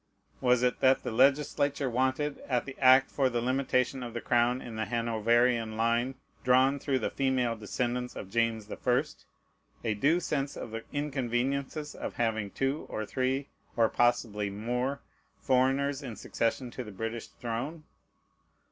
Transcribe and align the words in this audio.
Was 0.39 0.63
it 0.63 0.79
that 0.79 1.03
the 1.03 1.11
legislature 1.11 1.87
wanted, 1.87 2.39
at 2.49 2.65
the 2.65 2.75
act 2.79 3.11
for 3.11 3.29
the 3.29 3.39
limitation 3.39 4.01
of 4.01 4.15
the 4.15 4.19
crown 4.19 4.59
in 4.59 4.75
the 4.75 4.85
Hanoverian 4.85 5.77
line, 5.77 6.15
drawn 6.43 6.79
through 6.79 6.97
the 6.97 7.11
female 7.11 7.55
descendants 7.55 8.15
of 8.15 8.31
James 8.31 8.65
the 8.65 8.77
First, 8.77 9.27
a 9.83 9.93
due 9.93 10.19
sense 10.19 10.57
of 10.57 10.71
the 10.71 10.83
inconveniences 10.91 11.93
of 11.93 12.15
having 12.15 12.49
two 12.49 12.87
or 12.89 13.05
three, 13.05 13.49
or 13.75 13.89
possibly 13.89 14.49
more, 14.49 15.01
foreigners 15.39 16.01
in 16.01 16.15
succession 16.15 16.71
to 16.71 16.83
the 16.83 16.91
British 16.91 17.27
throne? 17.27 17.83